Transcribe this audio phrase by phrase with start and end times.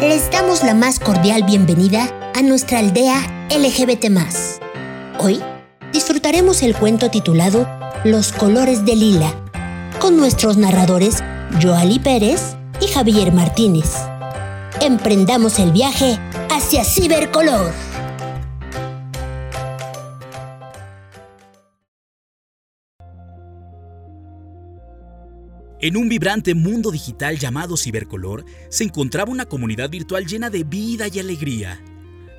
[0.00, 4.06] Les damos la más cordial bienvenida a nuestra aldea LGBT.
[5.18, 5.42] Hoy
[5.92, 7.68] disfrutaremos el cuento titulado
[8.04, 9.34] Los colores de lila,
[9.98, 11.16] con nuestros narradores
[11.60, 13.90] Joali Pérez y Javier Martínez.
[14.80, 16.16] Emprendamos el viaje
[16.48, 17.72] hacia Cibercolor.
[25.80, 31.06] En un vibrante mundo digital llamado Cibercolor se encontraba una comunidad virtual llena de vida
[31.06, 31.80] y alegría.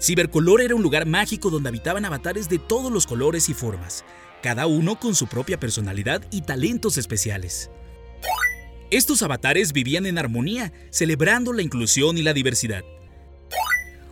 [0.00, 4.06] Cibercolor era un lugar mágico donde habitaban avatares de todos los colores y formas,
[4.42, 7.70] cada uno con su propia personalidad y talentos especiales.
[8.90, 12.84] Estos avatares vivían en armonía, celebrando la inclusión y la diversidad.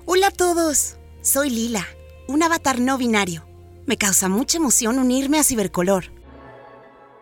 [0.05, 1.86] Hola a todos, soy Lila,
[2.28, 3.47] un avatar no binario.
[3.86, 6.12] Me causa mucha emoción unirme a Cibercolor.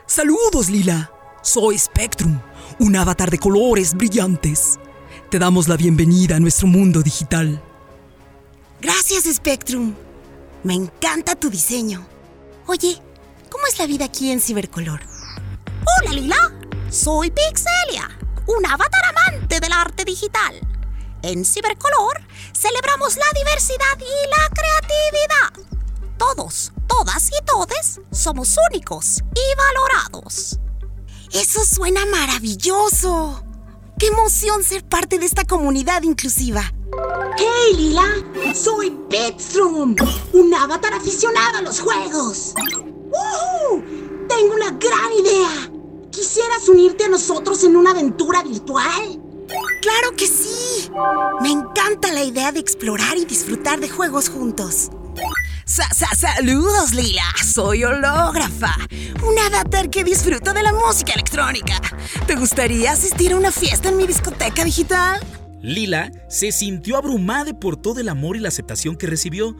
[0.06, 1.12] Saludos, Lila.
[1.42, 2.41] Soy Spectrum,
[2.78, 4.78] un avatar de colores brillantes.
[5.28, 7.60] Te damos la bienvenida a nuestro mundo digital.
[8.80, 9.92] Gracias, Spectrum.
[10.62, 12.06] Me encanta tu diseño.
[12.69, 12.97] Oye,
[13.50, 15.00] ¿cómo es la vida aquí en Cibercolor?
[16.00, 16.36] Hola, Lila.
[16.91, 18.08] Soy Pixelia,
[18.47, 20.55] un avatar amante del arte digital.
[21.22, 22.20] En Cibercolor
[22.52, 25.72] celebramos la diversidad y la creatividad.
[26.19, 30.61] Todos, todas y todes somos únicos y valorados.
[31.33, 33.42] Eso suena maravilloso.
[33.98, 36.62] ¡Qué emoción ser parte de esta comunidad inclusiva!
[37.39, 38.55] ¡Hey, Lila!
[38.55, 39.97] Soy Petstrom,
[40.34, 42.52] un avatar aficionado a los juegos.
[43.11, 43.83] ¡Woohoo!
[44.28, 45.70] Tengo una gran idea.
[46.11, 49.19] ¿Quisieras unirte a nosotros en una aventura virtual?
[49.80, 50.91] ¡Claro que sí!
[51.41, 54.91] Me encanta la idea de explorar y disfrutar de juegos juntos.
[55.66, 57.24] Saludos, Lila.
[57.44, 58.77] Soy hológrafa,
[59.22, 61.80] un avatar que disfruta de la música electrónica.
[62.27, 65.20] ¿Te gustaría asistir a una fiesta en mi discoteca digital?
[65.62, 69.56] Lila se sintió abrumada por todo el amor y la aceptación que recibió.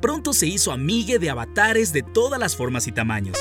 [0.00, 3.36] Pronto se hizo amiga de avatares de todas las formas y tamaños.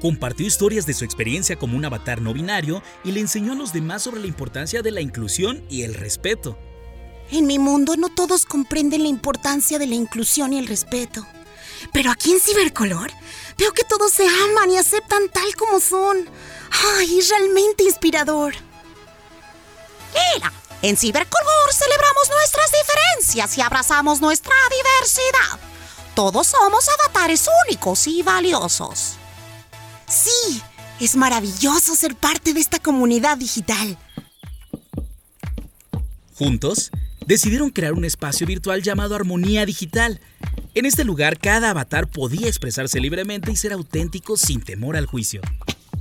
[0.00, 3.72] Compartió historias de su experiencia como un avatar no binario y le enseñó a los
[3.72, 6.56] demás sobre la importancia de la inclusión y el respeto.
[7.30, 11.26] En mi mundo no todos comprenden la importancia de la inclusión y el respeto.
[11.92, 13.12] Pero aquí en Cibercolor
[13.56, 16.28] veo que todos se aman y aceptan tal como son.
[16.96, 18.54] ¡Ay, es realmente inspirador!
[20.34, 20.52] Mira,
[20.82, 25.60] en Cibercolor celebramos nuestras diferencias y abrazamos nuestra diversidad.
[26.14, 29.14] Todos somos avatares únicos y valiosos.
[30.08, 30.62] Sí,
[30.98, 33.98] es maravilloso ser parte de esta comunidad digital.
[36.36, 36.90] Juntos,
[37.28, 40.18] decidieron crear un espacio virtual llamado Armonía Digital.
[40.74, 45.42] En este lugar, cada avatar podía expresarse libremente y ser auténtico sin temor al juicio.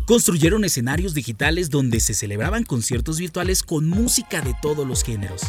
[0.05, 5.41] Construyeron escenarios digitales donde se celebraban conciertos virtuales con música de todos los géneros.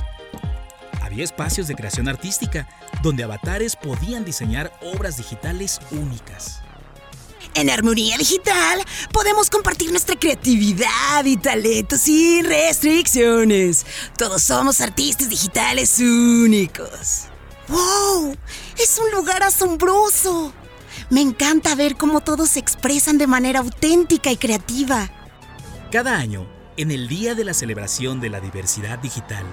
[1.00, 2.69] Había espacios de creación artística
[3.05, 6.60] donde avatares podían diseñar obras digitales únicas.
[7.58, 13.84] En Armonía Digital podemos compartir nuestra creatividad y talentos sin restricciones.
[14.16, 17.24] Todos somos artistas digitales únicos.
[17.66, 18.36] ¡Wow!
[18.80, 20.52] Es un lugar asombroso.
[21.10, 25.10] Me encanta ver cómo todos se expresan de manera auténtica y creativa.
[25.91, 29.44] Cada año, en el Día de la Celebración de la Diversidad Digital,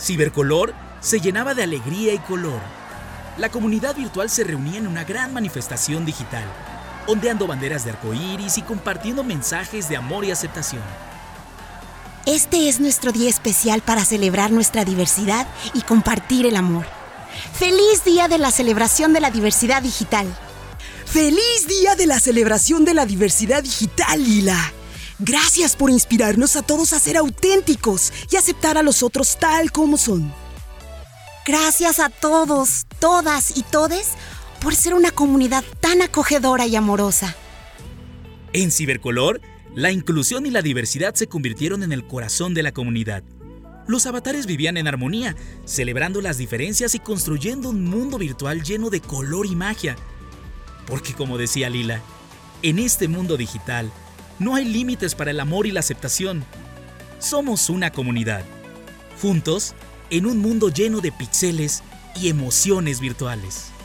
[0.00, 2.62] Cibercolor se llenaba de alegría y color.
[3.36, 6.46] La comunidad virtual se reunía en una gran manifestación digital
[7.06, 10.82] ondeando banderas de arcoíris y compartiendo mensajes de amor y aceptación.
[12.26, 16.84] Este es nuestro día especial para celebrar nuestra diversidad y compartir el amor.
[17.52, 20.26] ¡Feliz Día de la Celebración de la Diversidad Digital!
[21.04, 24.72] ¡Feliz Día de la Celebración de la Diversidad Digital, Lila!
[25.18, 29.96] Gracias por inspirarnos a todos a ser auténticos y aceptar a los otros tal como
[29.96, 30.34] son.
[31.46, 34.08] Gracias a todos, todas y todes
[34.60, 37.36] por ser una comunidad tan acogedora y amorosa.
[38.52, 39.40] En Cibercolor,
[39.74, 43.22] la inclusión y la diversidad se convirtieron en el corazón de la comunidad.
[43.86, 49.00] Los avatares vivían en armonía, celebrando las diferencias y construyendo un mundo virtual lleno de
[49.00, 49.96] color y magia.
[50.86, 52.00] Porque como decía Lila,
[52.62, 53.92] en este mundo digital
[54.38, 56.44] no hay límites para el amor y la aceptación.
[57.18, 58.44] Somos una comunidad.
[59.20, 59.74] Juntos,
[60.10, 61.82] en un mundo lleno de pixeles
[62.20, 63.75] y emociones virtuales.